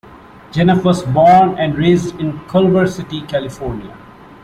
[0.51, 3.95] Janoff was born and raised in Culver City, California.